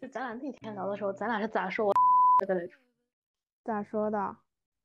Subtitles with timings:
[0.00, 1.92] 就咱俩那天聊的时候，咱俩是咋说我
[2.40, 2.72] 这个来着？
[3.64, 4.36] 咋说的？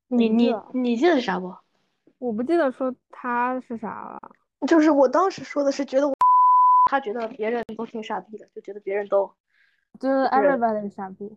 [0.08, 1.56] 你你你记得是啥不？
[2.20, 4.32] 我不记得说他是啥了。
[4.68, 6.14] 就是我当时说的是觉得我，
[6.90, 9.32] 他觉得别人都挺傻逼的，就觉得别人都
[10.00, 11.36] 就是 everybody 是傻逼。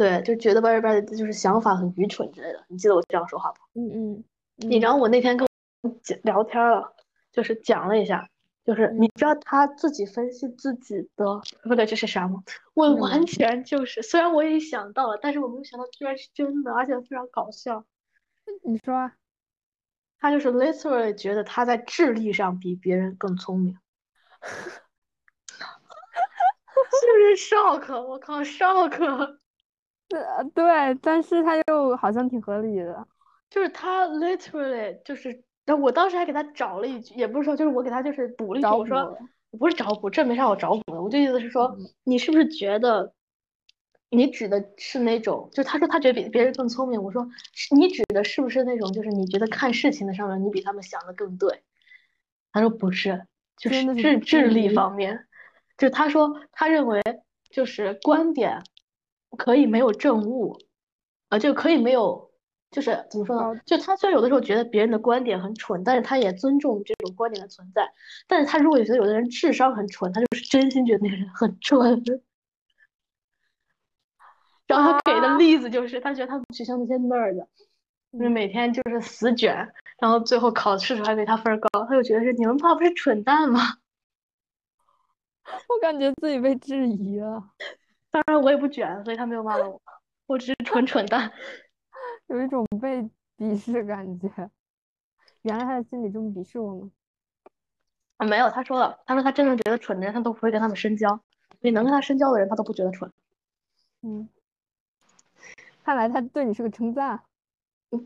[0.00, 2.64] 对，就觉得别人别人就是想法很愚蠢之类的。
[2.68, 3.60] 你记得我这样说话不？
[3.78, 4.12] 嗯嗯。
[4.14, 4.24] 嗯
[4.70, 5.46] 你然后我那天跟
[5.82, 6.96] 我讲聊天了，
[7.30, 8.26] 就是讲了一下，
[8.64, 12.42] 就是你知道他自己分析自己的，不对，这是啥吗？
[12.72, 17.84] 我完全就是，虽然我也想到了，但是我没有想到居然是真的，而且非常搞笑。
[18.64, 19.12] 你说啊，
[20.18, 23.76] 他就是 literally 觉得他在智力上比别人更聪明
[24.50, 24.80] 是
[27.12, 28.00] 不是 shock？
[28.00, 29.36] 我靠，shock！
[30.10, 33.06] 呃对，但是他又好像挺合理的。
[33.48, 39.18] 就是他 literally 就是，然后我当时还给他找了一句，也不是说，就是我给他就是补了一句，找我说
[39.58, 43.12] 不是找补，这没啥好找补的，我就意思是说嗯，你是不是觉得，
[44.08, 47.28] 你指的是那种，就他说他觉得比别人更聪明，我说
[47.74, 51.62] 你指的是不是那种，就是你觉得看事情的上面你比他们想的更对？
[52.52, 55.26] 他说不是，就是智智力智力方面，
[55.76, 57.02] 就他说他认为
[57.50, 58.62] 就是观点
[59.36, 60.58] 可以没有证物，
[61.28, 62.30] 呃，就可以没有，
[62.70, 63.60] 就是怎么说呢？
[63.64, 67.90] 就他虽然有的时候觉得别人的观点很蠢，但是他也尊重这种观点的存在。
[68.26, 72.02] 但是他如果觉得有的人智商很蠢，他就是真心觉得那个人很蠢。
[74.66, 77.34] 然后他给的例子就是，他觉得他们学校那些 nerd，
[78.12, 83.60] 就是嗯每天就是死卷，然后最后考试时候还比他分儿高，他就觉得是你们怕不是蠢蛋吗？
[85.68, 87.42] 我感觉自己被质疑了，
[88.10, 89.80] 当然我也不卷，所以他没有骂到我，
[90.26, 91.32] 我只是纯蠢蛋。
[92.26, 94.28] 有一种被鄙视的感觉。
[95.42, 96.90] 原来他的心里这么鄙视我吗？
[98.18, 101.08] 啊，没有，他说了，他说他真的觉得蠢的人，他都不会跟他们深交，
[101.60, 103.10] 所以能跟他深交的人，他都不觉得蠢。
[104.02, 104.28] 嗯，
[105.82, 107.22] 看来他对你是个称赞。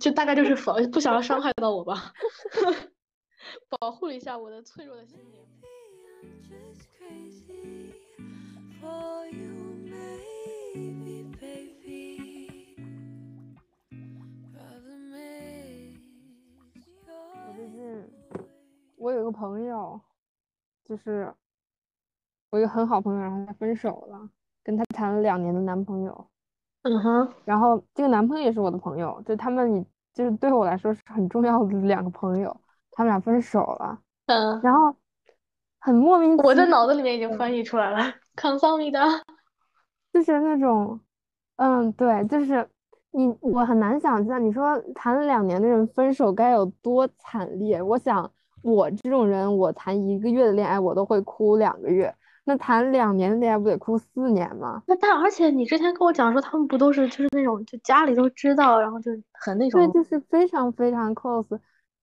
[0.00, 2.14] 就大概就是防不想要伤害到我吧，
[3.68, 5.46] 保护了一下我的脆弱的心灵。
[8.80, 9.73] For you,
[17.46, 18.04] 我最近
[18.96, 20.00] 我有一个朋友，
[20.84, 21.32] 就是
[22.50, 24.28] 我一个很好朋友，然后他分手了，
[24.62, 26.26] 跟他谈了两年的男朋友，
[26.82, 32.60] 嗯哼，然后这个男朋友也是我的朋友，就他们就是对我来说是很重要的两个朋友，
[32.90, 34.94] 他们俩分手了，嗯，然后
[35.78, 39.00] 很莫名其我在脑子里面已经翻译出来了，康桑米达。
[40.14, 41.00] 就是那种，
[41.56, 42.64] 嗯，对，就是
[43.10, 47.82] 你，我很难想象，你说谈了两年的人分手该有多惨烈。
[47.82, 48.30] 我想，
[48.62, 52.14] 我这种人，我谈一个月的恋爱，我都会哭两个月，
[52.44, 54.84] 那谈两年的恋爱不得哭四年吗？
[54.86, 61.58] 那但而且你之前跟我讲说，他们不都是就是那种就家里都知道，然后就很那种对，就是非常非常 close。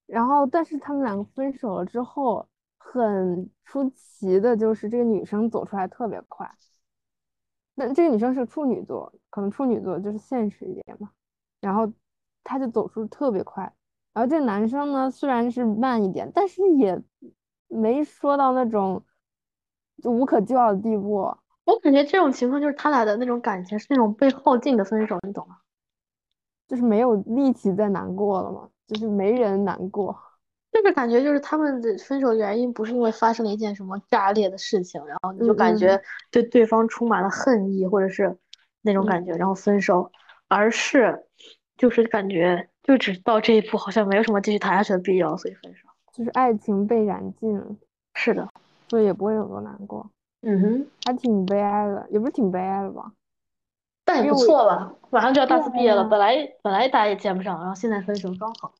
[0.06, 2.46] 然后，但是他们两个分手了之后，
[2.78, 6.46] 很出奇的就是这个女生走出来特别快。
[7.88, 11.10] 那这个女生是处女座，可能处女座就是现实一点嘛。
[11.60, 11.92] 然后
[12.44, 13.64] 她就走出特别快，
[14.14, 17.02] 然后这个男生呢虽然是慢一点，但是也
[17.68, 19.04] 没说到那种
[20.02, 21.36] 就无可救药的地步。
[21.64, 25.58] 我感觉这种情况就是他俩的那种感情是那种被耗尽的分手，你懂吗？
[26.68, 30.18] 就是没有力气再难过了嘛，就是没人难过。
[30.72, 36.02] 就是感觉就是他们的分手原因不是因为发生了一件什么炸裂的事情，然后你就感觉
[36.32, 38.38] 对对方充满了恨意或者是
[38.82, 39.08] 那种嗯。
[39.08, 40.12] 感觉，然后分手，
[40.48, 41.26] 而是
[41.78, 45.88] 就是感觉就只到这一步，好像没有什么继续谈下去的必要，所以分手。
[46.14, 47.66] 就是爱情被燃尽了，
[48.16, 48.48] 是的，
[48.90, 50.10] 所以也不会有多难过，
[50.42, 53.12] 嗯哼，还挺悲哀的，也不是挺悲哀的吧？
[54.04, 56.08] 但也不错吧，马上就要大四毕业了，啊。
[56.10, 58.74] 本来本来大家也见不上，然后现在分手刚好，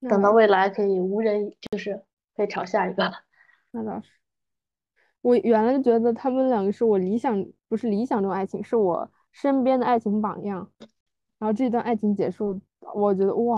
[0.00, 2.02] 等到未来可以无人就是
[2.36, 3.12] 可以炒下一个了。
[3.72, 4.10] 那倒是，
[5.22, 10.70] 我原来觉得他们两个是我理想，不是理想中爱情，是我身边的爱情榜样。
[11.38, 12.60] 然后这段爱情结束，
[12.94, 13.54] 我觉得哇，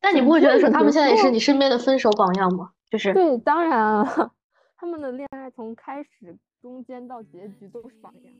[0.00, 2.72] 但你不会觉得说他们现在也是你身边的分手榜样吗？
[2.90, 4.04] 就是对，当然啊，
[4.76, 8.32] 他们的恋爱从开始、中间到结局都是榜样。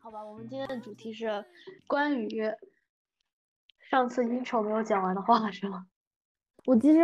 [0.00, 1.44] 好吧，我们今天的主题是
[1.86, 2.42] 关于
[3.90, 5.86] 上次 intro 没有讲完的话，是吗？
[6.64, 6.98] 我其实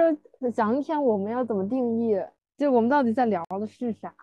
[0.52, 2.16] 想一天我们要怎么定义，
[2.56, 4.14] 就我们到底在聊的是啥？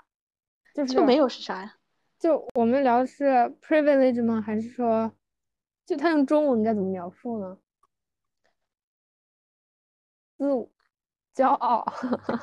[0.74, 1.75] 就是就没有是啥呀？
[2.18, 3.25] 就我们聊的是
[3.62, 4.42] privilege 吗？
[4.42, 5.12] 还是说，
[5.86, 7.57] 就他用中文应该怎么描述呢？
[10.38, 10.69] 自我
[11.36, 11.86] 骄傲，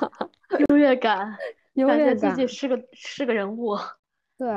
[0.69, 1.35] 优越感，优
[1.75, 3.75] 感觉越感，自己是个是个人物，
[4.37, 4.47] 对，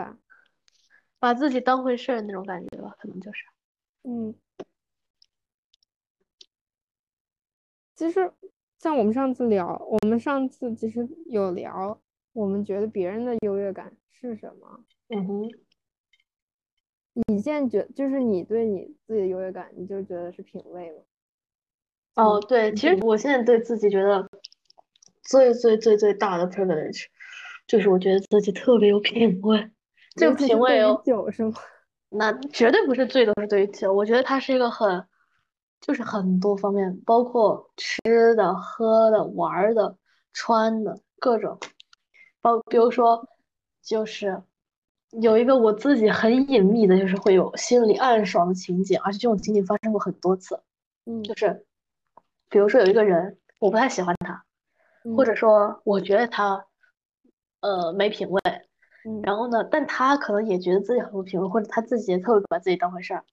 [1.18, 3.44] 把自己当回事儿那种感觉吧，可能就是。
[4.02, 4.34] 嗯。
[7.94, 8.32] 其实
[8.78, 12.00] 像我们上次聊，我们上次其实有聊，
[12.32, 14.84] 我们觉得别人的优越感是什么？
[15.08, 15.50] 嗯哼，
[17.28, 20.98] 你现在觉就是你对你自己的优越感，你就觉得是品味吗？
[22.14, 24.28] 哦，对，其实我现在对自己觉得
[25.22, 27.06] 最最最最大的 privilege，
[27.66, 29.70] 就是我觉得自己特别有品味。
[30.14, 31.54] 这个尤其是对于品味哦，酒是吗？
[32.10, 35.06] 那绝对不是醉都是对于酒，我觉得它是一个很，
[35.80, 39.96] 就是很多方面，包括吃的、喝的、玩儿的、
[40.34, 41.58] 穿的各种，
[42.42, 43.26] 包比如说，
[43.82, 44.42] 就是
[45.22, 50.60] 有一个我自己很隐秘的，就是会有心里暗爽的情景，而且这种情景发生过很多次，
[51.06, 51.64] 嗯就是
[52.50, 54.44] 比如说有一个人，我不太喜欢他，
[55.16, 56.64] 或嗯者说我觉得他
[57.60, 58.40] 呃没品味。
[59.04, 63.25] 嗯然后呢，但他可能也觉得自己很有品味，或者他自己也特别把自己当回事儿。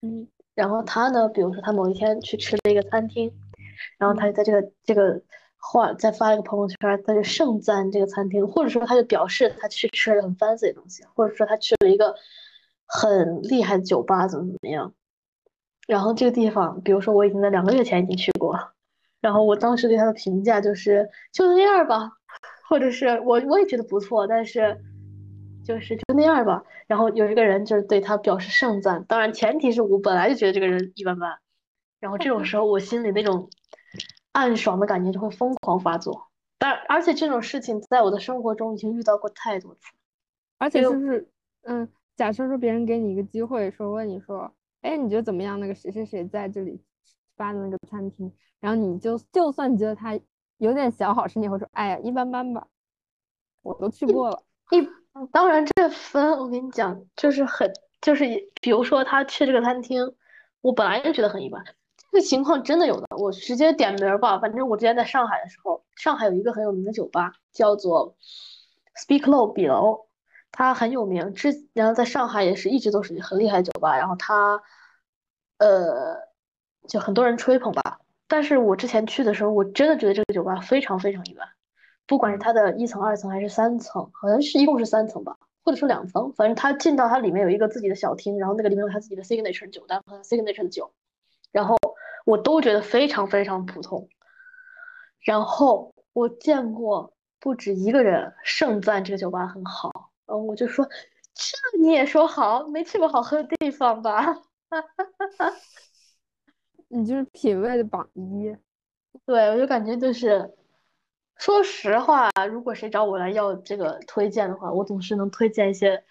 [0.00, 3.30] 嗯然后他呢，比如说他某一天去吃了一个餐厅，
[3.98, 5.20] 然后他就嗯在这个这个
[5.58, 6.76] 话再发了一个朋友圈，
[7.06, 12.14] 他就盛赞这个餐厅，或者说他就表示他去吃了很 fancy 的东西，或者说他去了一个
[12.86, 14.94] 很厉害的酒吧，怎么怎么样。
[15.86, 18.32] 然后这个地方，比如说我已经在两个月前已经去
[19.20, 22.12] 然后我当时对他的评价就是就那样吧，
[22.68, 24.78] 或者是我我也觉得不错，但是
[25.64, 26.62] 就是就那样吧。
[26.86, 31.38] 然后有一个人就是对他表示盛赞，当然前提是我本来就觉得这个人一般般，
[32.00, 33.50] 然后这种时候我心里那种
[34.32, 36.28] 暗爽的感觉就会疯狂发作。
[36.58, 39.80] 但而且这种事情在我的生活中已经遇到过太多次。
[40.58, 41.28] 而且就是，
[41.62, 45.60] 嗯，假设说别人给你一个机会，说问你说，哎，你觉得怎么样？
[45.60, 46.80] 那个谁谁谁在这里
[47.38, 48.30] 发的那个餐厅，
[48.60, 50.18] 然后你就就算觉得它
[50.58, 52.66] 有点小好吃，你也会说，哎呀，一般般吧，
[53.62, 54.42] 我都去过了。
[54.72, 54.86] 一
[55.32, 58.24] 当然这分我跟你讲，就是很就是
[58.60, 60.14] 比如说他去这个餐厅，
[60.60, 61.64] 我本来就觉得很一般。
[62.10, 64.38] 这个情况真的有的，我直接点名儿吧。
[64.38, 68.16] 反正我之前在上海的时候，上海有一个很有名的酒吧，叫做
[68.96, 70.06] Speak Low 比楼，
[70.50, 71.34] 它很有名。
[71.34, 74.62] 之然后在上海也是一直都是很厉害的酒吧，然后它
[75.58, 76.16] 呃
[76.88, 78.00] 就很多人吹捧吧。
[78.26, 81.46] 但是我之前去的时候，我真的觉得这个酒吧非常非常一般。
[82.06, 90.90] 不管是它的一层、二层还是三层，好像是一共是三层吧，或者说两层，反正它进到它里面有一个自己的小厅，然后那个里面有它自己的 signature 酒单和 signature 的酒，
[91.52, 91.76] 然后
[92.24, 94.08] 我都觉得非常非常普通。
[95.20, 100.86] 然后我见过不止一个人盛赞这个酒吧很好，然后我就说，
[101.34, 102.66] 这你也说好？
[102.68, 104.42] 没去过好喝的地方吧？
[106.88, 108.56] 你就是品味的榜一。
[109.24, 110.54] 对，我就感觉就是，
[111.36, 116.02] 说实话，如果谁找我来要这个推荐的话，我总是能推荐一些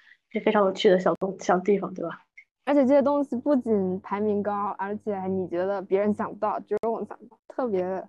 [0.44, 2.24] 非常有趣的小东小地方，对吧？
[2.66, 8.08] 而且这些东西不仅排名高，而且你觉得别人想不到，只有我想到，特别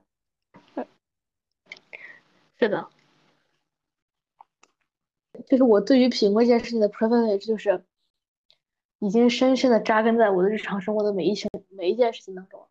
[2.58, 2.88] 是的，
[5.46, 7.84] 就是我对于品味这件事情的 privilege，就是
[9.00, 12.66] 已经深深的扎根在我的日常生活的每一件每一件事情当中。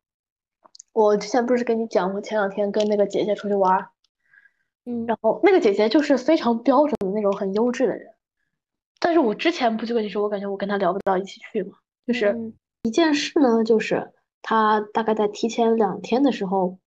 [0.94, 3.90] 我之前不是跟你讲，我前两天跟那个姐姐出去玩儿，
[4.86, 8.16] 嗯然后那个姐姐就是非常标准的那种很优质的人，
[9.00, 16.80] 但是我之前不就跟你说，我感觉我跟她聊不到一起去嘛，就是嗯一件事呢，就是她大概在提前两天的时候，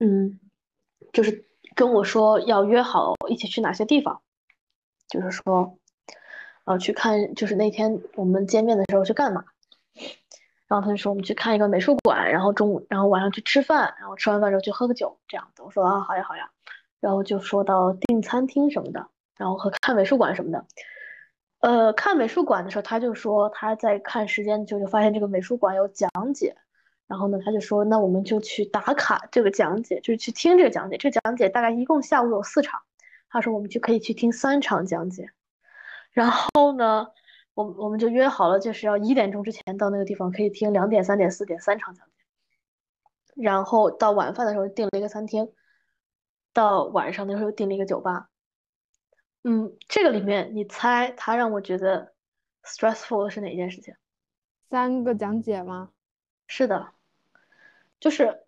[0.00, 0.40] 嗯，
[1.12, 4.20] 就是跟我说要约好一起去哪些地方，
[5.06, 5.78] 就是说，
[6.64, 9.44] 呃，去看，就是那天我们见面的时候去干嘛。
[10.68, 15.62] 然后他就说我们去看一个美术馆，然后中午，然后晚上去吃饭，然后吃完饭之后去喝个酒，这样子。
[15.62, 16.50] 我说啊，好呀好呀。
[16.98, 20.64] 然后就说到订餐厅什么的，然后和看美术馆什么的。
[21.60, 26.56] 呃，看美术馆的时候，他就说他在看时间，就就发现这个美术馆有讲解，
[27.06, 30.96] 然后呢，他就说那我们就去打卡这个讲解，就是去听这个讲解。
[30.96, 32.80] 这个讲解大概一共下午有四场，
[33.28, 35.28] 他说我们就可以去听三场讲解。
[36.12, 37.08] 然后呢，
[37.54, 42.12] 我们我们就约好了，就是要一点钟之前到那个地方，可以听两点、三点、四点三场讲解。
[43.34, 45.52] 然后到晚饭的时候订了一个餐厅，
[46.52, 48.28] 到晚上的时候又订了一个酒吧。
[49.44, 52.12] 嗯，这个里面你猜他让我觉得
[52.62, 53.94] stressful 的是哪件事情？
[54.70, 55.90] 三个讲解吗？
[56.46, 56.92] 是的，
[57.98, 58.44] 就是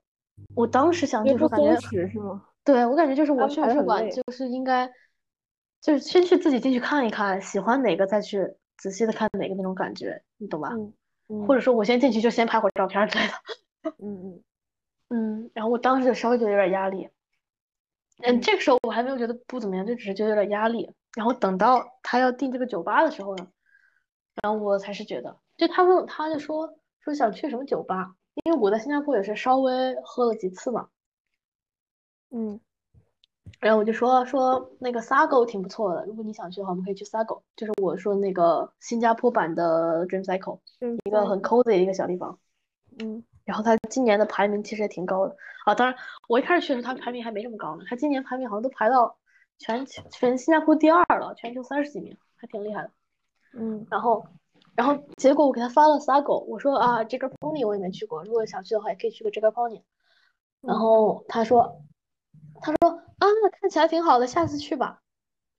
[0.55, 2.47] 我当时想就是感觉是吗？
[2.63, 4.93] 对，我感觉就是我安去美术馆就是应该，
[5.85, 10.71] 就是先去自己进去看一看，喜欢哪个再去仔细的看哪个那种感觉，你懂吧？
[10.73, 10.95] 嗯
[11.29, 13.35] 嗯或者说我先进去就先拍会儿照片儿之类的。
[14.01, 14.43] 嗯嗯
[15.11, 17.11] 嗯，然后我当时就稍微觉得有点压力。
[18.23, 20.91] 嗯，嗯这个时候我还没有觉得不怎么样，就只是觉得有点压力。
[21.15, 23.47] 然后等到他要订这个酒吧的时候呢，
[24.43, 30.89] 然后我才是觉得，就他问他就说说想去什么酒吧，因为我在新加坡也是稍微喝了几次嘛。
[32.31, 32.59] 嗯
[33.65, 42.39] 然后我就说说那个 Sago 挺不错的，如果你想去的话，我们可以去 Sago，就是我说那个新加坡版的 Dream Cycle，嗯，一个很 cozy 的一个小地方。
[42.99, 45.97] 嗯然后它今年的排名其实也挺高的啊，当然
[46.29, 49.17] 我一开始去的时候，它排名还没这么高呢，它今年排名好像都排到
[49.59, 52.91] 全球全新加坡第二了，全球三十几名，还挺厉害的。
[53.55, 54.27] 嗯然后，
[54.75, 59.81] 然后结果我给他发了 Sago，我说啊，这个 Pony 我也没去过，如果想去的话，也可以去个这个 Pony。
[60.61, 61.81] 然嗯后他说，
[62.61, 65.01] 他说啊，看起来挺好的，下次去吧。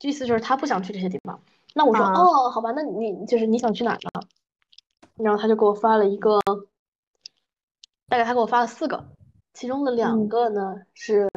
[0.01, 1.41] 意思就是他不想去这些地方。
[1.73, 4.27] 那我说啊哦，好吧，那你就是你想去哪儿呢？
[5.15, 6.39] 然后他就给我发了一个，
[8.07, 9.07] 大概他给我发了四个，
[9.53, 11.29] 其中的两嗯个呢是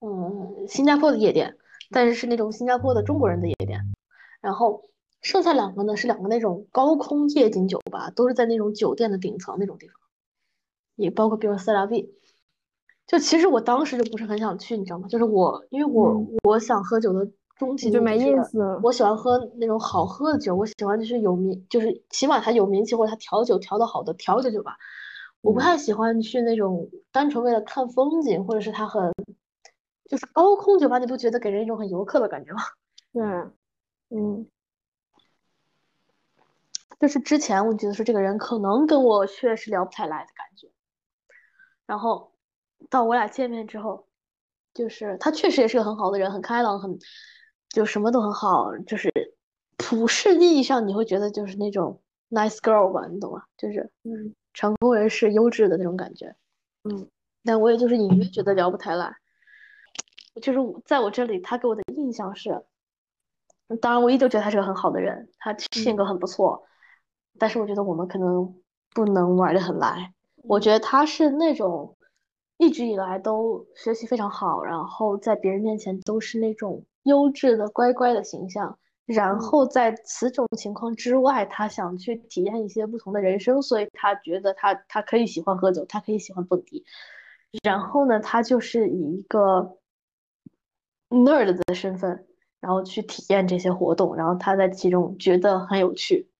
[0.00, 1.56] 嗯新加坡的夜店，
[1.90, 3.80] 但是是那种新加坡的中国人的夜店。
[4.40, 4.82] 然后
[5.22, 9.96] 剩下两个呢是两个那种高空夜景酒吧，都是在那种酒店的顶层那种地方，
[10.96, 12.10] 也包括比如塞拉 V。
[13.06, 15.06] 就其实我当时就不是很想去，你知道吗？
[15.08, 18.80] 就是我因为我、嗯我想喝酒的终极你就没意思。
[18.82, 24.76] 我喜欢喝那种好喝的酒，我喜欢就是有名，就是起码它有名气或者它调酒调的好的调酒酒吧。
[25.42, 29.12] 我不嗯太喜欢去那种单纯为了看风景，或者是它很
[30.08, 32.62] 就是高空酒吧，你不觉得给人一种很游客的感觉吗？
[33.12, 33.22] 对，
[34.18, 34.46] 嗯
[36.98, 40.68] 就是之前我觉得说这个人可能跟我确实聊不太来的感觉，
[41.86, 42.32] 然后
[42.90, 44.06] 到我俩见面之后，
[44.72, 46.98] 就是他确实也是个很好的人，很开朗，很
[47.68, 49.12] 就什么都很好，就是
[49.76, 52.00] 普世意义上你会觉得就是那种
[52.30, 53.42] nice girl 吧，你懂吗？
[53.56, 56.34] 就是嗯成功人士、优质的那种感觉。
[56.84, 57.08] 嗯
[57.44, 59.16] 但我也就是隐约觉得聊不太来，
[60.40, 62.64] 就是在我这里，他给我的印象是，
[63.80, 66.64] 当然我依旧觉得他是个很好的人，他性格很不错，
[67.38, 68.54] 但是我觉得我们可能
[68.94, 70.14] 不能玩的很来。
[70.36, 71.96] 我觉得他是那种
[72.56, 78.78] 一直以来都学习非常好，然后在别人面前都是那种优质的乖乖的形象。
[79.06, 86.84] 然嗯后在此种情况之外，他想去体验一些不同的人生，所以他觉得他他可以喜欢喝酒，他可以喜欢蹦迪。
[87.62, 89.76] 然后呢，他就是以一个
[91.10, 92.26] nerd 的身份，
[92.60, 96.30] 然后去体验这些活动，然后他在其中觉得很有趣。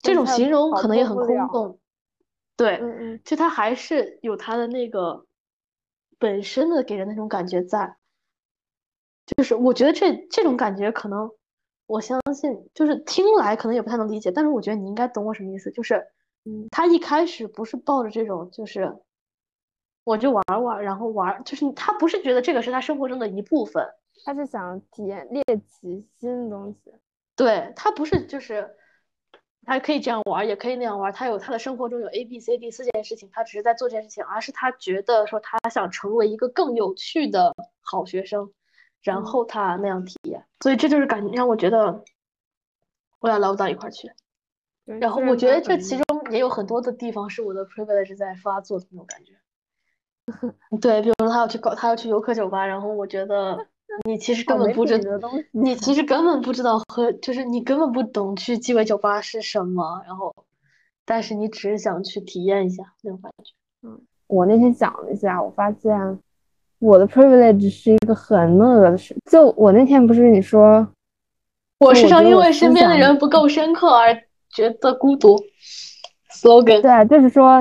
[0.00, 1.78] 这种形容可能也很空洞，
[2.60, 3.20] 对，嗯嗯。
[3.24, 5.24] 就他还是有他的那个
[6.18, 7.96] 本身的给人那种感觉在，
[9.24, 11.30] 就是我觉得这这种感觉可能，
[11.86, 16.06] 我相信就是听来可能也不太能理解，但是我觉得你应该懂我什么意思，就是
[16.44, 16.68] 嗯。
[16.70, 18.94] 他一开始不是抱着这种就是
[20.04, 23.82] 我就玩玩，然后玩，就是他不是觉得这个是他生活中的一部分，
[24.26, 26.92] 他是想体验猎奇新的东西。
[27.36, 28.76] 对，他不是就是，
[29.66, 31.12] 他可以这样玩儿，也可以那样玩儿。
[31.12, 38.52] 他有他的生活中有 A、B、C、D 四件事情，他只是在做这件事情，而是他觉得说他想成为一个更有趣的好学生，
[39.02, 40.44] 然嗯后他那样体验。
[40.60, 42.02] 所以这就是感让我觉得
[43.20, 44.10] 我俩聊不到一块儿去。
[44.84, 49.34] 然后我觉得这其中也有很多的地方是我的 privilege 在发作的那种感觉。
[50.80, 53.68] 对，比如说他要去搞，他要去游客酒吧，然后我觉得
[54.04, 55.44] 你其实根本不知品的东西。
[55.52, 60.34] 你其 实根本不知道喝，就是你根本不懂去鸡尾酒吧是什么，然后，
[61.04, 63.52] 但是你只是想去体验一下那种感觉。
[63.82, 66.18] 嗯我那天想了一下，我发现
[66.78, 69.16] 我的 privilege 是一个很那个的事。
[69.28, 70.86] 就我那天不是跟你说，
[71.80, 74.14] 我时常因为身边的人不够深刻而
[74.50, 75.36] 觉得孤独。
[76.32, 77.60] slogan，对，就是说，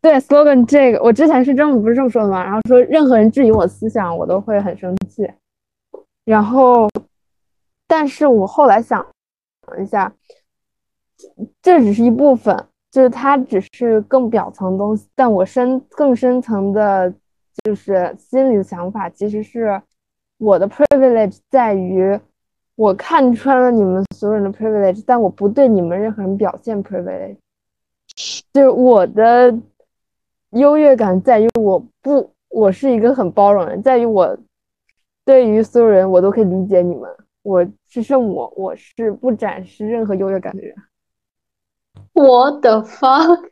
[0.00, 2.44] 对 slogan 这个，我之前是这么不是这么说的吗？
[2.44, 5.28] 然后说任何人质疑我思想，我都会很生气。
[6.24, 6.88] 然后，
[7.86, 9.04] 但是我后来想
[9.80, 10.12] 一下，
[11.60, 17.12] 这只是一部分，就是它只是更表层东西，但我深更深层的，
[17.64, 19.80] 就是心里的想法，其实是
[20.38, 22.18] 我的 privilege 在于
[22.76, 27.36] 我看穿了你们所有人的 privilege，但我不对你们任何人表现 privilege。
[28.52, 29.54] 就是我的
[30.50, 34.36] 优越感在于我不，我是一个很包容人，在于我
[35.24, 37.08] 对于所有人我都可以理解你们，
[37.42, 40.74] 我只剩我，我是不展示任何优越感的人。
[42.12, 43.50] 我的 fuck，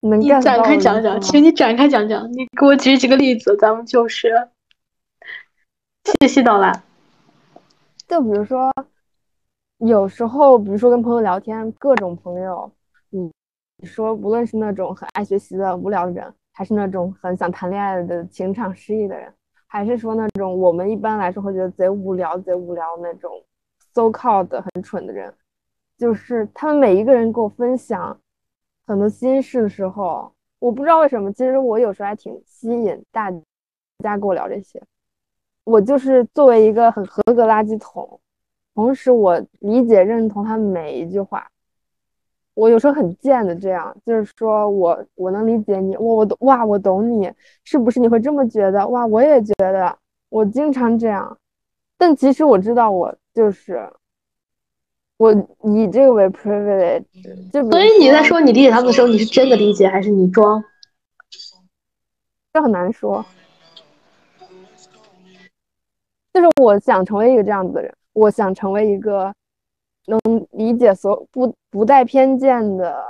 [0.00, 4.48] 能你展开讲讲，请你展开讲讲，你给我举几个例子，咱们就是
[6.04, 6.82] 细细道来。
[8.06, 8.70] 就比如说，
[9.78, 12.70] 有时候，比如说跟朋友聊天，各种朋友，
[13.08, 13.32] 你
[13.78, 19.34] 你说无论是那种很爱学习的无聊的人，还是那种很想谈恋爱的情场失意的人，
[19.66, 23.28] 还是说那种我们一般来说会觉得贼无聊、贼无聊那种
[23.92, 25.34] so called 很蠢的人，
[25.98, 28.16] 就是他们每一个人给我分享
[28.86, 33.32] 很多心事的时候，我不知道为什么，其实我有时候还挺吸引大
[33.98, 34.80] 家跟我聊这些。
[35.64, 38.20] 我就是作为一个很合格垃圾桶，
[38.74, 41.50] 同时我理解认同他们每一句话。
[42.54, 47.30] 我有时候很贱的这样，就是说我我能理解你，我我懂哇，我懂你，
[47.64, 48.86] 是不是你会这么觉得？
[48.88, 51.36] 哇，我也觉得，我经常这样，
[51.98, 53.90] 但其实我知道我就是
[55.16, 55.32] 我
[55.62, 57.04] 以这个为 privilege，
[57.52, 60.62] 就所以你在说你理解他们的时候，你是真的理解还是你装？
[62.52, 63.24] 这很难说。
[66.32, 69.32] 就是我想成为一个这样子的人，我想成为一个
[70.06, 70.20] 能
[70.52, 73.04] 理解所不不带偏见的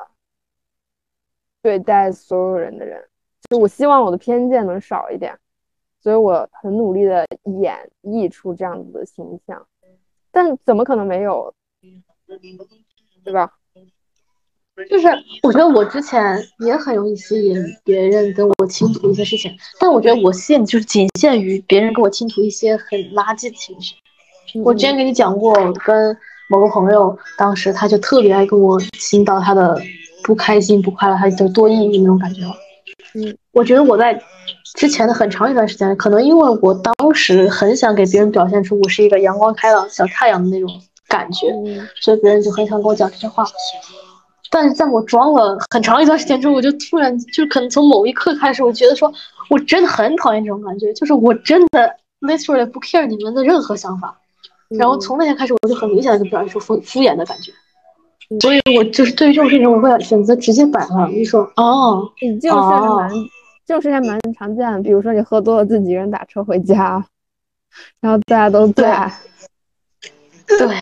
[1.63, 3.03] 对待所有人的人。
[3.51, 5.39] 就我希望我的偏见能少一点，
[6.01, 7.27] 所以我很努力的
[7.61, 9.67] 演绎出这样子的形象。
[10.31, 11.55] 但怎么可能没有，
[13.23, 13.53] 对吧？
[14.91, 15.07] 就是
[15.45, 23.95] 我觉得我之前也很容易吸引别人跟我倾吐一些事情，但我觉得我吸引就是仅限于别人跟我倾吐一些很垃圾的情绪。
[24.65, 26.17] 我之前给你讲过，我跟
[26.49, 29.81] 某个朋友，当时他就特别爱跟我倾倒他的
[30.23, 32.43] 不开心、不快乐，他就多抑郁那种感觉。
[33.15, 34.21] 嗯，我觉得我在
[34.77, 40.69] 之前的很长一段时间，可能因为我当时很想给别人表现出我是一个阳光开朗小太阳的那种
[41.09, 43.45] 感觉，嗯所以别人就很想跟我讲这些话。
[44.51, 49.13] 但是在我装了很长一段时间之后，我就突然就可能从某一刻开始，我觉得说
[49.51, 54.17] 我真的很讨厌这种感觉，就是我真的 literally 不 care 你们的任何想法。
[54.79, 57.53] 然后从那天开始，我就很明显的就表现出敷敷衍的感觉。
[58.41, 63.11] 所以我就是对于这种事情，我会选择直接摆烂，我就说哦，你这种事还蛮，
[63.67, 64.81] 这种事还蛮常见的。
[64.81, 67.05] 比如说你喝多了自己一个人打车回家，
[68.01, 69.13] 然后大家都在，
[70.47, 70.59] 对，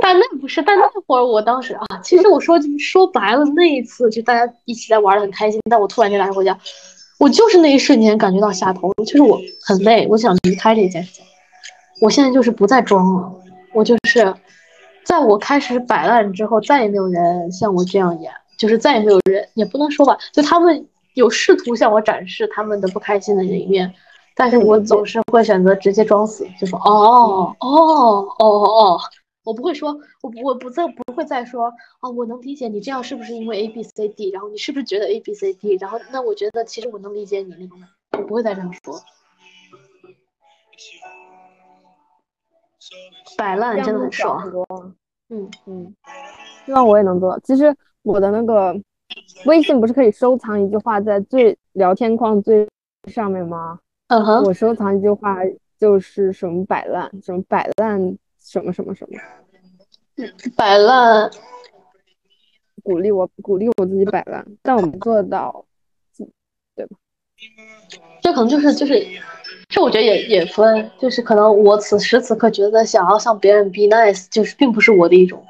[0.00, 6.56] 但那不是，但那会儿我当时啊，其实我说说白了，那一次就大家一起在玩的很开心，但我突然间打车回家，
[7.18, 11.24] 我就是那一瞬间感觉到下头，就是我很累，我想离开这件事情。
[12.00, 13.32] 我现在就是不再装了，
[13.72, 14.34] 我就是
[15.04, 23.92] 在我开始摆烂之后，再也没有人像我这样演，就是再也没有人，也不能说吧，就他们有试图向我展示他们的不开心的那一面。
[24.36, 29.00] 但是我总是会选择直接装死，就说哦哦哦哦哦，
[29.44, 37.78] 我不会说，我我不再不会再说哦，我能理解你这样是不是因为 A B C D，然后你是不是觉得 A B C D，然后那我觉得其实我能理解你那种，
[38.18, 39.00] 我不会再这样说。
[43.36, 44.52] 摆烂真的很爽，
[45.30, 45.94] 嗯嗯，
[46.66, 47.38] 希望我也能做到。
[47.40, 48.74] 其实我的那个
[49.46, 52.68] 微信不是可以收藏一句话在最聊天框最
[53.10, 53.78] 上面吗？
[54.08, 55.38] 嗯哼，我收藏一句话
[55.78, 57.98] 就是什么摆烂，什么摆烂，
[58.38, 59.18] 什么什么什么，
[60.56, 61.30] 摆烂，
[62.82, 65.64] 鼓励我鼓励我自己摆烂，但我没做到，
[66.76, 66.96] 对吧？
[68.22, 68.94] 这可能就是就是，
[69.74, 75.44] 这我觉得也也分，就是可能我此时此刻觉得想要向别人 be nice，就是并不是我的一种，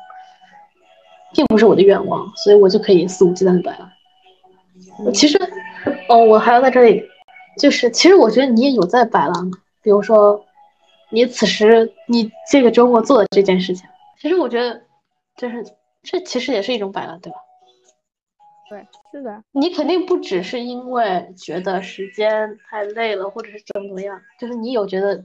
[1.34, 5.12] 并不是我的愿望，所以我就可以肆无忌惮的摆烂。
[5.12, 5.38] 其实，
[6.08, 7.04] 哦，我还要在这里。
[7.58, 9.50] 就是，其实我觉得你也有在摆烂，
[9.82, 10.42] 比如说，
[11.10, 13.86] 你此时你这个周末做的这件事情，
[14.18, 14.80] 其实我觉得，
[15.36, 15.62] 就是
[16.02, 17.36] 这其实也是一种摆烂，对吧？
[18.68, 19.42] 对，是的。
[19.52, 25.24] 你肯定不只是因为觉得时间太累了，或者是怎么怎么样，就是你有觉得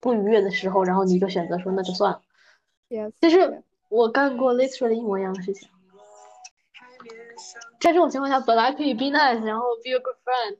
[0.00, 2.22] 不愉悦的时候，然后你就选择说那就算了。
[2.88, 5.68] Yes, 其实我干过 literally 一模一样的事情，
[7.80, 10.58] 在这种情况下，本来可以 be nice，然后 be a good friend。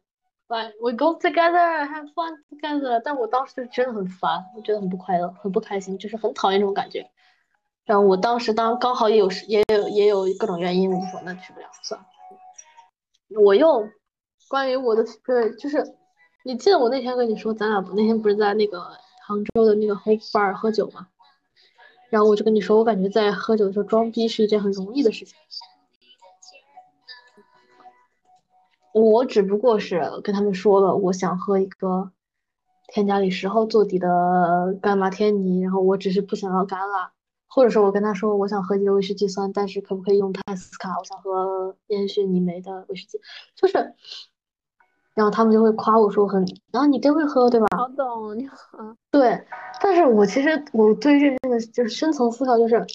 [0.50, 7.06] Like we go together, have fun together，但我当时就真的很烦，我觉得很不快乐，很不开心，就是很讨厌这种感觉。
[7.88, 12.06] 然后我当时当刚好也有也有也有各种原因，我就说那去不了，算了。
[13.42, 13.88] 我又
[14.46, 15.96] 关于我的对，就是
[16.44, 18.78] 你记得我那天跟你说，咱俩不那天不是在那个
[19.26, 21.08] 杭州的那个 Hope Bar 喝酒吗？
[22.10, 25.34] 然后我就跟你说，我感觉在喝酒的时候装逼是一件很容易的事情。
[28.92, 32.10] 我只不过是跟他们说了，我想喝一个
[32.88, 37.08] 添加里十号做底的干马天尼，然后我只是不想要橄榄，
[37.48, 40.96] 或者说我跟他说我想喝几个威士忌酸，但是可不可以用泰斯卡？
[40.98, 43.18] 我想喝烟熏泥煤的威士忌，
[43.56, 43.94] 就是，
[45.14, 47.66] 然后他们就会夸我说很，然后你真会喝对吧？
[47.76, 48.56] 好懂你好，
[49.10, 49.44] 对，
[49.80, 52.86] 但是我其实我对于这个就是深层思考，就是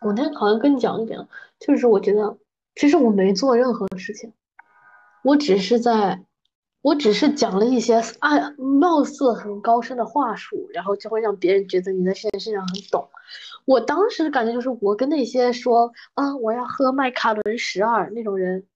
[0.00, 1.26] 我那天好像跟你讲一点，
[1.58, 2.38] 就是我觉得
[2.76, 4.32] 其实我没做任何事情，
[5.22, 6.22] 我只是在，
[6.84, 13.08] 我只是讲了一些啊貌似很高深的话术，然后就会让别人觉得你在这件事上很懂。
[13.64, 18.66] 我当时的感觉就是，我跟那些说啊我要喝麦卡伦十二那种人，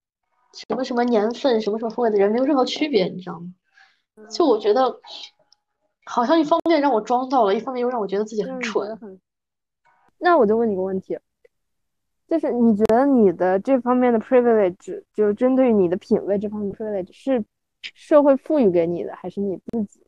[0.54, 3.52] 什么什么年份、什么什么风味的人没有任何区别，你知道吗？
[4.30, 5.00] 就我觉得。
[6.10, 8.98] 好像一方面让我装到了，一方面又让我觉得自己很蠢。
[10.16, 11.18] 那我就问你个问题，
[12.26, 17.44] 就是你觉得你的这方面的 privilege，就针对于你的品味这方面的 privilege，是
[17.82, 20.00] 社会赋予给你的，还是你自己？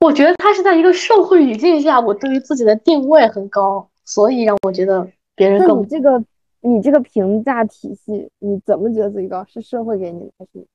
[0.00, 6.24] 我觉得他是在一个社会语境下，我对于自己的定位很高，所以让我觉得别人更你这个
[6.60, 9.44] 你这个评价体系，你怎么觉得自己高？
[9.44, 10.66] 是社会给你的，还是？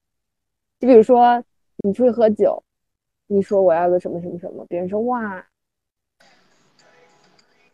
[0.79, 1.41] 就比如说
[1.83, 2.61] 你出去喝酒，
[3.27, 5.47] 你说我要个什么什么什么，别人说哇，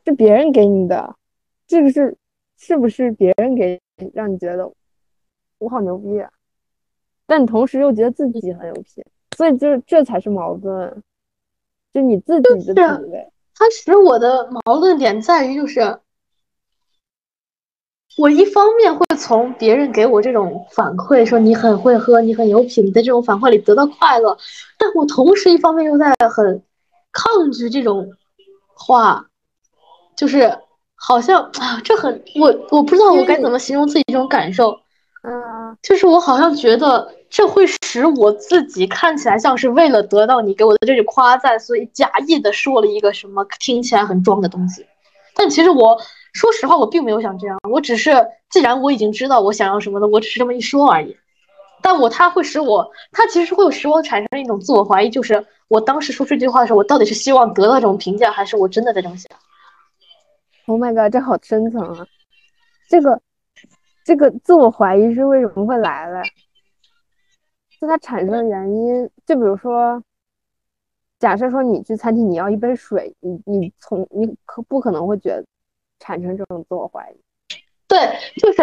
[0.06, 1.16] 是别人给你的，
[1.66, 2.16] 这个是
[2.58, 3.82] 是不是别人给
[4.14, 4.72] 让你觉得
[5.60, 6.30] 我好牛逼啊？
[7.28, 9.06] 但你同时又觉得自己很有品，
[9.38, 11.04] 所以就是这才是矛盾，
[11.94, 13.32] 就你自己的品味。
[13.54, 16.00] 它使我的矛盾点在于，就是
[18.18, 24.36] 我一方面会从别人给我这种反馈，说你很会喝，你很有品的这种反馈里得到快乐，
[24.78, 26.64] 但我同时一方面又在很
[27.12, 28.10] 抗拒这种
[28.74, 29.28] 话，
[30.16, 30.58] 就是
[30.96, 34.80] 好像啊，这很我我不知道我该怎么形容自己这种感受。
[35.22, 44.86] 嗯，就是我好像觉得这会使我自己看起来像是为了得到你给我的这句夸赞，所以假意的说了一个什么听起来很装的东西。
[45.36, 46.00] 但其实我
[46.34, 51.18] 说实话，我并没有想这样，我只是既然我已经知道我想要什么了，我只是这么一说而已。
[51.82, 59.30] 但我它会使我，它其实会使我产生一种自我怀疑，就是我当时说这句话的时候，我到底是希望得到这种评价，还是我真的在这么想
[60.66, 62.06] ？Oh my god，这好深层啊！
[62.90, 63.22] 这个
[64.04, 66.22] 这个自我怀疑是为什么会来嘞？
[67.80, 70.04] 就它产生的原因，就比如说，
[71.18, 75.46] 假设说你去餐厅，你要一杯水，你你从你可不可能会觉得
[76.00, 77.16] 产生这种自我怀疑？
[77.88, 77.98] 对，
[78.38, 78.58] 就是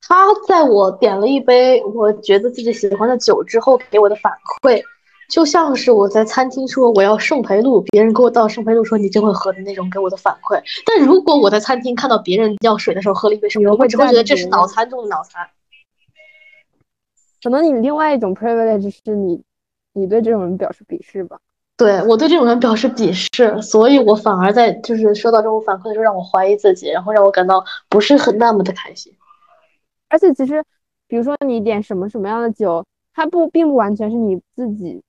[0.00, 4.82] 他在我点了一杯我觉得自己喜欢的酒之后给我的反馈，
[5.28, 10.60] 就像是我在餐厅说我要圣培露，别人给我倒圣培露说你真会喝的那种给我的反馈。
[10.84, 15.48] 但如果我在餐厅看到别人要水的时候喝了一杯圣培露，我只会觉得这是脑残中的脑残。
[17.42, 19.42] 可能你另外一种 privilege 是你
[19.92, 21.38] 你对这种人表示鄙视吧？
[21.76, 29.12] 对我对这种人表示鄙视，所以我反而在就是收到这种反馈的时候，让我怀疑自己，然后让我感到不是很那么的开心。
[30.08, 30.64] 而且其实，
[31.06, 35.02] 比如说你点什么什么样的酒，它不并不完全是你自己的，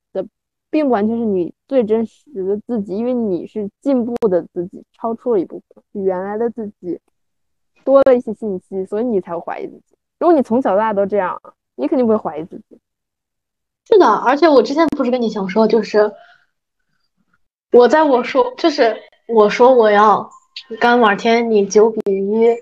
[0.78, 7.00] 并不完全是你最真实的自己，因为你是进步的自己，超出了一部分，比原来的自己
[7.84, 9.96] 多了一些信息，所以你才会怀疑自己。
[10.20, 11.42] 如果你从小到大都这样，
[11.76, 12.80] 你肯定不会怀疑自己。
[13.88, 16.13] 是的，而且我之前不是跟你想说，就是
[17.72, 18.96] 我在我说，就是
[19.28, 20.30] 我说我要
[20.80, 22.56] 干马天你九比一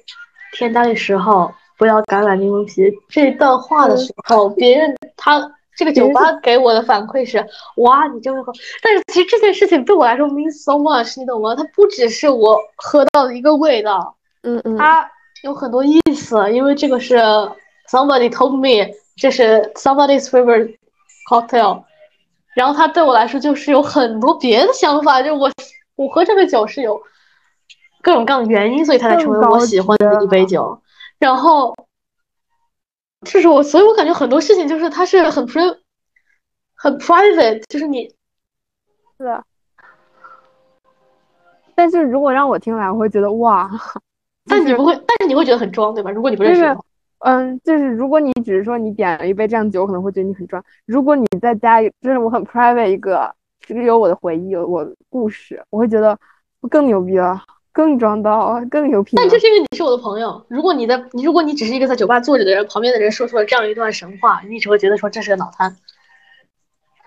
[0.54, 7.46] 天大的时候，不要橄榄柠檬皮这段话的时候，别人他这个酒吧给我的反馈是
[7.78, 8.54] 哇，你真会喝。
[8.82, 11.54] 但是其实这件事情对我来说 means so much，你懂吗？
[11.56, 15.10] 它不只是我喝到的一个味道，嗯嗯，它
[15.44, 17.18] 有很多意思，因为这个是
[17.90, 20.78] somebody told me，这是 somebody's favorite
[21.30, 21.84] cocktail，
[22.56, 25.52] 然后它对我来说就是有很多别的想法，就我
[25.96, 27.02] 我喝这个酒是有
[28.02, 30.80] 各种各样的原因，所以它才成为我喜欢的一杯酒。
[31.18, 31.74] 然后，
[33.26, 35.78] 就是我，所以我感觉很多事情就是它是很 pri
[36.76, 38.08] 很 private，就是你
[39.18, 39.44] 是。
[41.76, 43.70] 但是如果让我听来，我会觉得哇，
[44.48, 46.10] 但你不会，但是你会觉得很装，对吧？
[46.12, 46.78] 如果你不认识。
[47.20, 50.64] 嗯，就是如果你只是说你点了一杯这样的酒，我可能会觉得你很装。
[50.86, 56.18] 如果你再加一，就是我很 private 一个，只有我的回忆，有我的故事，我会觉得
[56.70, 57.42] 更牛逼了，
[57.76, 59.18] 更装到，更有品。
[59.18, 60.42] 但这是因为你是我的朋友。
[60.48, 65.76] 如果你的你，如果你只是一个在酒吧坐着的人，旁边的人说出了这样一段神话，你只会觉得说这是个脑瘫。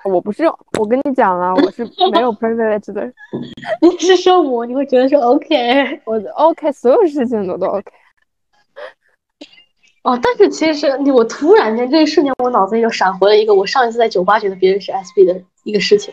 [0.05, 0.45] 我不是，
[0.79, 3.11] 我跟你讲了，我是没有 privilege 的。
[3.81, 7.91] 你是说我，你会觉得说 OK， 我 OK，所有事情都都 OK。
[10.03, 16.13] 哦，但是其实你，我突然间这一瞬间，我脑子里就闪回了一个我上一次在酒吧觉得别人是 SB 的一个事情。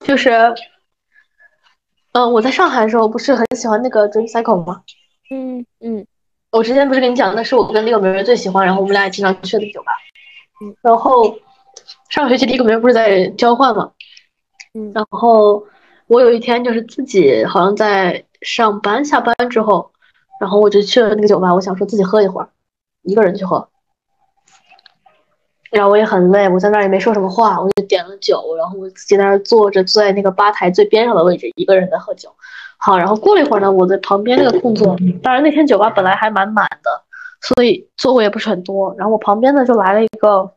[0.00, 0.30] 就是，
[2.16, 4.82] 嗯、我在上海的时候不是很喜欢那个 Dream Cycle 吗？
[5.30, 6.06] 嗯嗯
[6.50, 9.92] 我之前不是跟你讲，那是我跟那个梅梅最喜欢，然后我们俩也经常去的那个酒吧
[10.64, 10.74] 嗯。
[10.80, 11.38] 然后
[12.08, 13.90] 上个学期第一个梅梅不是在交换嘛，
[14.72, 15.62] 嗯然后
[16.06, 19.90] 我有一天就是自己好像在上班下班之后，
[20.40, 22.48] 然后我就去了那个酒吧，我想说自己喝一会儿，
[23.02, 23.68] 一个人去喝。
[25.70, 32.30] 然后我也很累，我在那儿也没说什么话，我就点了酒，然后我自己在那儿坐着，坐在那个吧台最边上的位置，一个人在喝酒。
[32.78, 37.02] 好，然后过了一会儿呢，我在旁边那个空座，当然那天酒吧本来还蛮满的，
[37.40, 38.94] 所以座位也不是很多。
[38.98, 40.52] 然后我旁边呢就来了一个，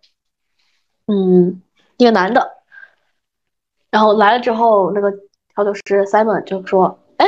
[1.07, 1.61] 嗯，
[1.97, 2.51] 一个男的，
[3.89, 5.11] 然后来了之后，那个
[5.55, 7.25] 调酒师 Simon 就说，哎，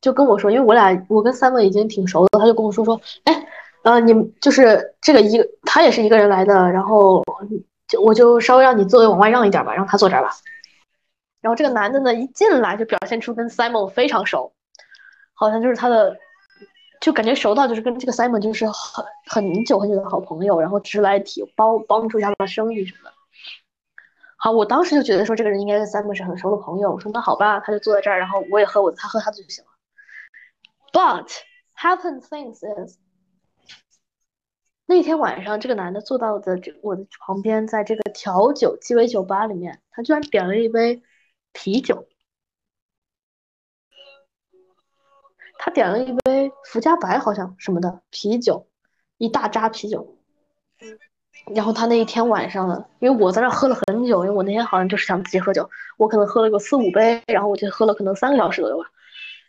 [0.00, 3.46] 就跟我说，因为我俩我跟 Simon 已经挺熟的，他就跟我说说，哎，
[3.82, 7.24] 呃，你们就是这个一个，他也是一个人来的，然后
[7.88, 10.30] 就我就稍微让你座位往外让一点吧，让他坐这儿吧。
[11.40, 14.52] 然后这个男的呢，一进来就表现出跟 Simon 非常熟，
[15.32, 16.14] 好像就是他的，
[17.00, 23.12] 就感觉熟到就是跟这个 Simon 就是很很久很久的好朋友，然后直来提帮帮助一下他的生意什么的。
[24.36, 29.70] 好，我当时就觉得说这个人应该跟 Simon 是很熟的朋友，我说那好吧，他就坐在这儿，然后我也喝我，他喝他的就行了。
[30.92, 31.30] But
[31.76, 32.98] happen things is，
[34.90, 41.00] 那天晚上这个男的坐到的这我的旁边，在这个调酒鸡尾酒吧里面，他居然点了一杯
[41.52, 42.08] 啤酒，
[45.58, 48.66] 他点了一杯福加白好像什么的啤酒，
[49.16, 50.16] 一大扎啤酒。
[51.54, 58.90] 然后他那一天晚上呢，因为我在那喝了很久，因为我那天好像就是想自己喝酒，我可能喝了个四五杯，然后我就喝了可能三个小时左右吧。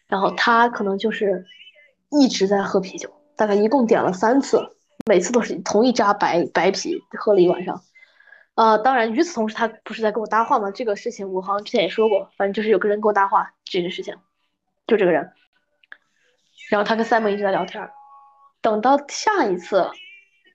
[0.07, 1.47] 然后他可能就是
[2.11, 7.81] 一直在喝啤酒，大概一共点了三次，每次都是同一扎白白啤，喝了一晚上。
[8.55, 10.69] 呃，当然，与此同时，他不是在跟我搭话吗？
[10.71, 14.15] 这个事情我好像之前也说过，反正就是有个人跟我搭话这件事情，
[14.87, 15.31] 就这个人。
[16.69, 17.89] 然后他跟 Simon 一直在聊天，
[18.61, 19.89] 等到下一次，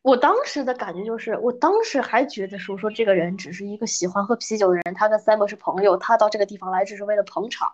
[0.03, 7.73] 我当时的感觉就是，我当时还觉得说说这个人只是一个喜欢喝啤酒的人，他跟 Simon 是朋友，他到这个地方来只是为了捧场，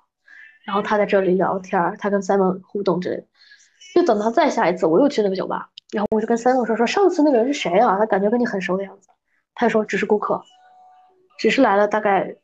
[0.65, 3.27] 然后他在这里聊天，他跟 Simon 互动之类的。
[3.95, 7.97] 就等到再下一次，我又去那个酒吧，然后我就跟三栋说说上次那个人是谁啊？
[7.99, 9.09] 他感觉跟你很熟的样子。
[9.55, 10.43] 他说只是顾客，
[11.39, 12.35] 只是来了大概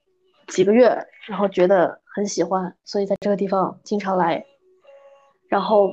[0.47, 4.45] 几个月，然后觉得很喜欢，所以在这个地方经常来。
[5.49, 5.91] 然后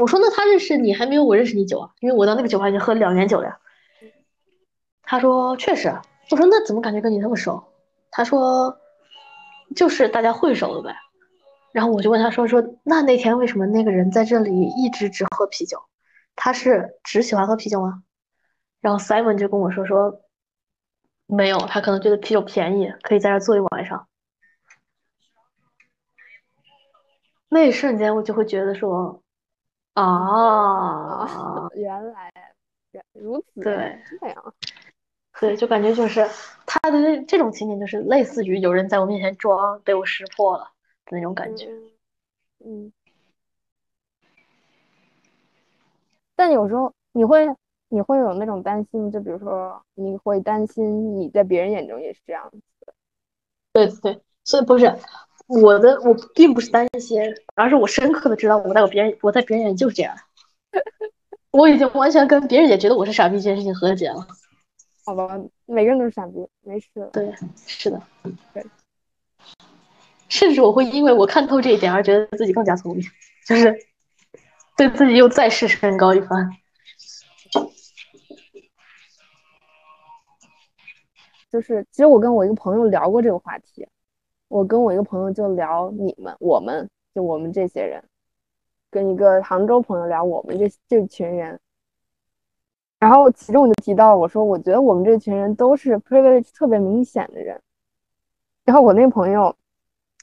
[0.00, 3.58] 我说那他认识你还没有我认识你久啊，因为我到那个酒吧已经喝了两年酒了呀。
[5.02, 5.94] 他说确实。
[6.30, 7.62] 我说那怎么感觉跟你那么熟？
[8.10, 8.76] 他说
[9.76, 10.96] 就是大家会熟了呗。
[11.70, 15.78] 然后我就问他说说那那天为什么那个人在这里一直只喝啤酒？
[16.36, 18.04] 他是只喜欢喝啤酒吗？
[18.80, 20.20] 然后 Simon 就跟我说说，
[21.26, 24.06] 没有，他可能觉得啤酒便宜，可以在这儿坐一晚上。
[27.48, 29.22] 那一瞬间我就会觉得说，
[29.94, 32.32] 啊，原来
[33.12, 34.54] 如此对这样，
[35.40, 36.28] 对，就感觉就是
[36.66, 40.64] 他的这这种情景，就是类似于有人在我面前装，被我识破了
[41.06, 41.68] 的那种感觉。
[42.64, 42.92] 嗯，
[46.36, 47.48] 但有时候你会
[47.88, 52.60] 你会有那种担心，就比如说你会担心你在别人眼中也是这样子，
[53.72, 54.94] 对对，所以不是
[55.46, 57.20] 我的，我并不是担心，
[57.54, 60.14] 而是我深刻的知道我在我别人我在别人眼里就是这样。
[61.52, 64.26] 我已经完全跟别人也觉得我是傻逼这件事情和解了。
[65.04, 65.40] 好吧？
[65.64, 67.06] 每个人都是傻逼，没事了。
[67.12, 67.32] 对，
[67.66, 68.02] 是的
[68.52, 68.66] 对，
[70.28, 73.06] 甚至我会因为我看透这一点而觉得自己更加聪明，
[73.46, 73.74] 就是
[74.76, 76.50] 对自己又再次升高一番。
[81.50, 83.88] 就是其实我跟我一个朋友聊过这个话题，
[84.48, 88.04] 我跟我一个朋友就聊你们，我们就我们这些人，
[88.90, 91.58] 跟一个杭州朋友聊我们这这群人，
[92.98, 97.58] 然后其中我就提到我说我觉得我们这群人都是 privilege 特别明显的人，
[98.64, 99.56] 然后我那朋友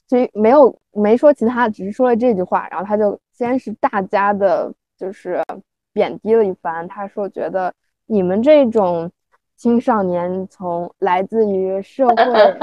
[0.05, 5.43] 就没有没说其他，只是说了这句话，然后他就先是大家的就是
[5.91, 7.73] 贬低了一番，他说觉得
[8.05, 9.11] 你们这种。
[9.55, 12.15] 青少年从来自于社会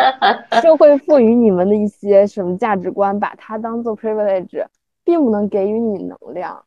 [0.61, 4.67] 社会赋予你们的一些什么价值观，把它当做 privilege，
[5.05, 6.67] 并不能给予你能量。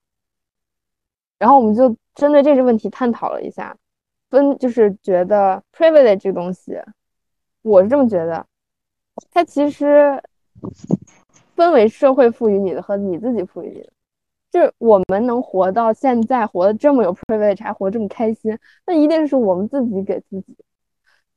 [1.37, 3.75] 然后我们就针对这个问题探讨了一下，
[4.29, 6.79] 分就是觉得 privilege 这个东西，
[7.61, 8.43] 我是这么觉得，
[9.29, 10.19] 它其实
[11.55, 13.89] 分为社会赋予你的和你自己赋予你的。
[14.51, 20.55] 就是我们能活到现在，活得这么有 privilege，还活得这么开心，那一定是我们自己给自己，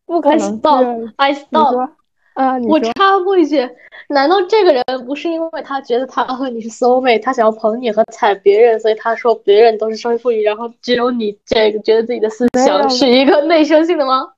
[0.05, 0.85] 不可能是 stop,
[1.17, 1.91] I stop。
[2.35, 3.67] 啊，我插播一句，
[4.11, 14.31] 难道这个人不是因为他觉得他和你是 soul mate，他想要捧你和踩别人，所以他说别人都是社会赋予，然后只有你这个觉得自己的思想是一个内生性的吗？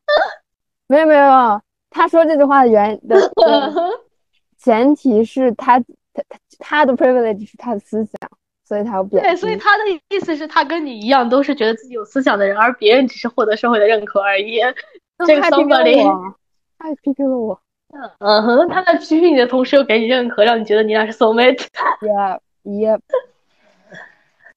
[0.87, 1.61] 没有没有，
[1.91, 3.17] 他说这句话的原因的
[4.59, 5.87] 前提是他他
[6.29, 8.31] 他他的 privilege 是他的思想，
[8.65, 9.57] 所以他要贬对，所以。
[9.57, 14.61] 他的意思是，他跟你一样，都是觉得自己有思想的人，而别人只是获得社会的认可而已。
[15.27, 15.79] 这个那他还批评了
[16.11, 16.35] 我，
[16.79, 17.61] 他还批评了我。
[18.19, 23.01] 嗯哼，他在批评你的同时又给你认可，让你觉得你俩是 soul mate，Yeah, yep.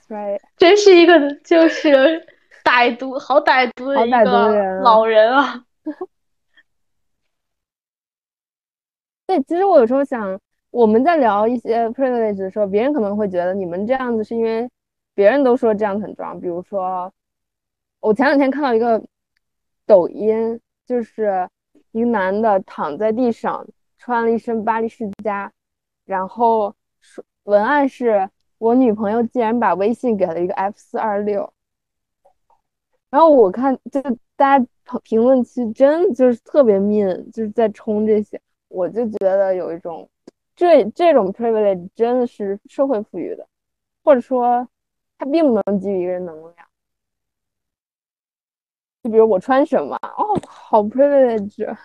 [0.09, 0.39] Right.
[0.57, 2.27] 真是一个就是
[2.65, 5.63] 歹毒，好歹毒的一个老人啊。
[9.31, 10.37] 对，其实我有时候想，
[10.71, 14.69] 我们在聊一些 privilege 的时候，别人可能会觉得你们这样子是因为
[15.13, 16.37] 别人都说这样很装。
[16.37, 17.09] 比如说，
[18.01, 19.01] 我前两天看到一个
[19.85, 21.47] 抖音，就是
[21.93, 23.65] 一个男的躺在地上，
[23.97, 25.49] 穿了一身巴黎世家，
[26.03, 31.53] 然后说文案是我女朋友竟然把微信给了一个 F 四二六，
[33.09, 34.01] 然后我看就
[34.35, 34.65] 大家
[35.03, 38.41] 评论区真就是特别 mean，就是在冲这些。
[38.71, 40.09] 我就觉得有一种，
[40.55, 43.45] 这这种 privilege 真的是社会赋予的，
[44.03, 44.67] 或者说
[45.17, 46.55] 它并不能给予一个人能量。
[49.03, 51.75] 就比如我穿什么，哦，好 privilege，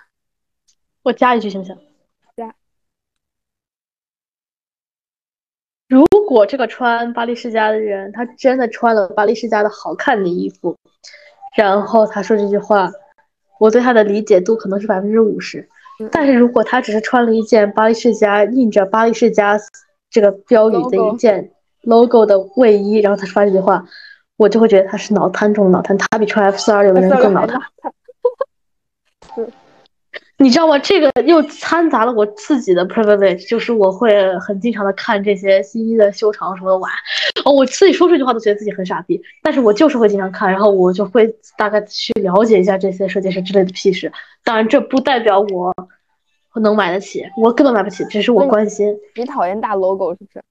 [1.02, 1.76] 我加一句行不行？
[2.36, 2.54] 加。
[5.88, 10.76] 如果这个穿巴黎世家的人，他真的穿了巴黎世家的好看的衣服，
[11.56, 12.90] 然后他说这句话，
[13.58, 15.68] 我对他的理解度可能是百分之五十。
[15.98, 19.58] 嗯但是如果他只是穿了一件巴黎世家印着巴黎世家
[20.10, 21.50] 这个标语的一件
[21.82, 23.84] logo 的卫衣，然后他说这句话，
[24.36, 27.60] 我就会觉得他是脑瘫中的脑瘫，他比穿 F 四二六的人更脑瘫。
[30.38, 30.78] 你知道吗？
[30.78, 36.92] 这个又掺杂了我自己的 privilege，就是我会很经常的看这些新一的修长什么的玩。
[37.44, 44.12] 哦，我自己说这句话都觉得自己很傻逼，但是我就是会经常看，然后我就会大概去了解一下这些设计师之类的屁事。
[44.44, 45.74] 当然，这不代表我
[46.60, 48.94] 能买得起，我根本买不起，只是我关心。
[49.14, 50.42] 你讨厌大 logo 是不是？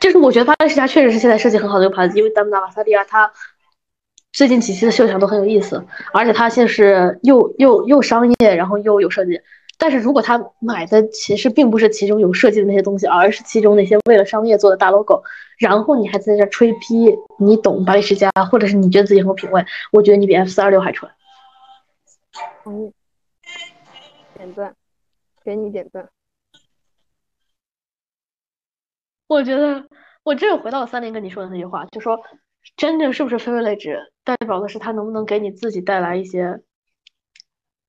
[0.00, 3.30] 就是我觉得巴黎世家确实是现在设计很好的一个牌子，因为丹姆纳瓦萨利亚它
[4.32, 9.40] 最近几期的秀场都很有意思，而且他现在是又又又商业，然后又有设计。
[9.76, 15.22] 但是如果他买的其实并不是其中有设计的那些东西，而是其中那些为了商业做的大 logo，
[15.58, 21.10] 然后你还在这吹批，你懂巴黎世家，或者是你觉得自己很有品味，我觉得你比 F 四二六还蠢。
[22.62, 22.92] 同意，
[24.36, 24.74] 点赞，
[25.42, 26.08] 给你点赞。
[29.26, 29.86] 我觉得
[30.22, 32.20] 我这又回到了三林跟你说的那句话，就说
[32.76, 36.62] 真正是不是 privilege，代表的是他能不能给你自己带来一些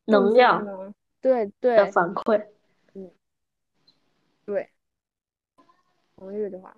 [0.06, 0.94] 能量对？
[1.22, 2.46] 对的对反馈。
[2.94, 3.12] 嗯
[4.46, 4.70] 对，
[6.16, 6.76] 同意这句话。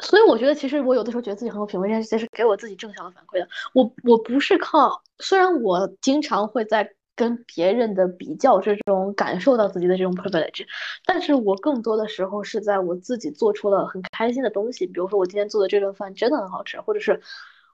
[0.00, 3.48] 所以我觉得，其实我有的时候觉得自己很有品味，这件事情是给我自己正向的反馈的。
[3.72, 10.64] 我我不是靠，虽然我经常会在跟别人的比较之中感受到自己的这种 privilege，
[11.04, 17.20] 但是我更多的时候是在我自己做出了很开心的东西，比如说我今天做的这顿饭真的很好吃，或者是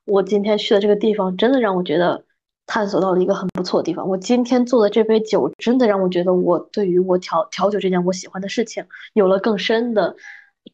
[0.05, 2.25] 我今天去的这个地方真的让我觉得
[2.67, 4.09] 探索到了一个很不错的地方。
[4.09, 10.17] 我今天做的这杯酒真的让我觉得我对于我调调酒这件我喜欢的事情有了更深的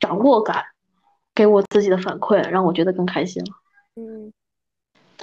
[0.00, 0.64] 掌握感。
[1.34, 3.50] 给我自己的反馈，让我觉得更开心了。
[3.96, 4.32] 嗯，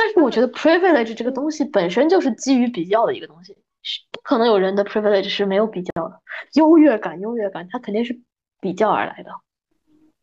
[0.04, 6.20] 但是我觉得 privilege 这个东西本身就是基于比较的一个东西，是不可能有人的 privilege 是没有比较的。
[6.56, 8.20] 优越感，优越感，它肯定是
[8.60, 9.32] 比较而来的。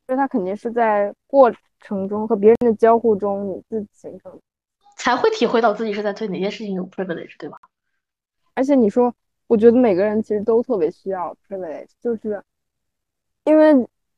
[0.07, 4.39] 所以它肯定是在过程中和别人的交互中，你自己形成。
[4.97, 7.57] 才会体会到自己是在对哪件事情有 privilege，对吧？
[8.53, 9.15] 而且你说，
[9.47, 12.45] 我觉得每个人其实都特别需要 privilege，就是
[13.45, 13.73] 因为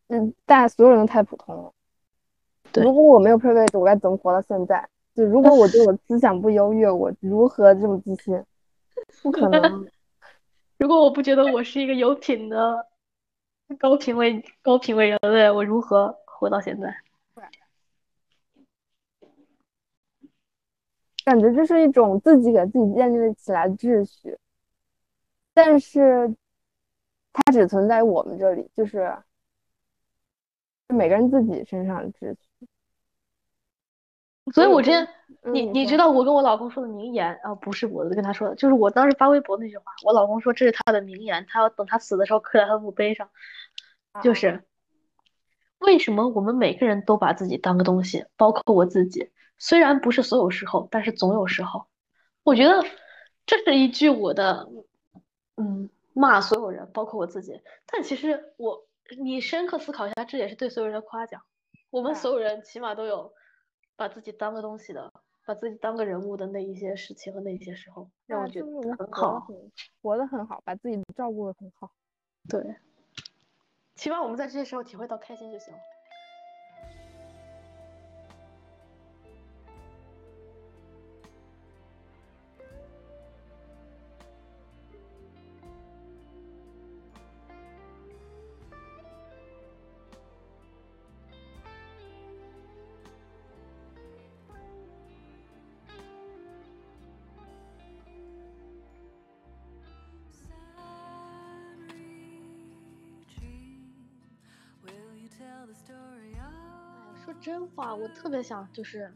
[0.09, 1.72] 嗯，大家所有人都太普通了。
[2.72, 4.88] 对如果我没有 privilege，我该怎么活到现在？
[5.14, 8.43] 就如果我对我思想不优越，我如何这么自信？
[9.22, 9.86] 不可能。
[10.78, 12.89] 如果我不觉得我是一个有品的
[13.78, 16.95] 高品位高品位人类，我如何活到现在？
[21.24, 24.36] 感觉这是一种自己给自己建立起来的秩序，
[25.55, 26.34] 但是
[27.32, 29.16] 它只存在于我们这里，就是
[30.89, 32.51] 每个人自己身上的秩序。
[34.53, 35.09] 所以我之前，
[35.43, 43.30] 嗯你你知道我跟我老公说的名言啊，不是我跟他说的，就是我当时发微博那句话，我老公说这是他的名言，他要等他死的时候刻在他的墓碑上，
[44.22, 44.64] 就是
[45.78, 51.86] 为什么我们每个人都把自己当个东西，包括我自己，虽然不是所有时候，但是总有时候，
[52.43, 52.84] 我觉得
[53.47, 54.68] 这是一句我的，
[55.57, 57.61] 嗯，骂所有人，包括我自己。
[57.86, 58.86] 但其实我，
[59.22, 61.43] 你深刻思考一下，这也是对所有人的夸奖。
[61.90, 63.32] 我们所有人起码都有
[63.97, 65.12] 把自己当个东西的，
[65.47, 68.66] 把自己当个人物的那一些事情和那一些时候，让我觉得
[68.97, 69.47] 很好。
[70.01, 71.93] 活得很好，把自己照顾得很好。
[72.49, 72.76] 对，
[73.95, 75.80] 起码我们在这些时候体会到开心就行了。
[107.24, 109.11] 说真话，我特别想就是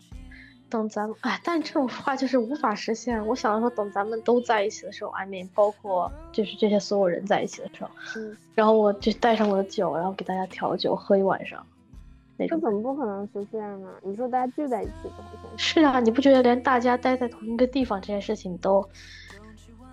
[0.71, 3.25] 等咱们，哎，但这种话就是无法实现。
[3.27, 11.67] 我想说，等咱们都在一起的时候，I mean，包括就是这些所有人在一起的时候，嗯，然后我就带上我的酒，然后给大家调酒，喝一晚上，
[12.37, 12.61] 那种。
[12.61, 13.89] 这怎么不可能实现呢？
[14.03, 15.81] 你说大家聚在一起怎么现实？
[15.81, 18.89] 是啊，你不觉得连大家待在同一个地方这件事情都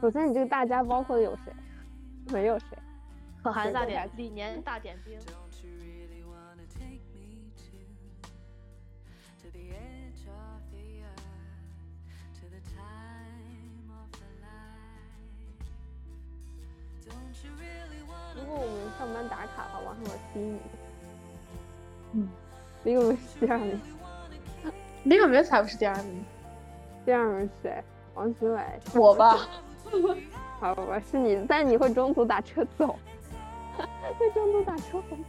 [0.01, 1.53] 首先，你这个大家包括的有谁？
[2.32, 2.67] 没有谁。
[3.41, 5.17] 可汗大点李年大点兵？
[18.35, 20.59] 如果我们上班打卡的话，晚上我是第一名。
[22.13, 22.29] 嗯，
[22.83, 23.81] 李永明是第二名，
[25.03, 26.25] 李永明才不是第二名，
[27.05, 27.83] 第二名是谁？
[28.13, 28.61] 王徐伟。
[28.95, 29.47] 我吧。
[30.59, 32.97] 好吧，是你，但是你会中途打车走，
[34.17, 35.23] 会中途打车回去。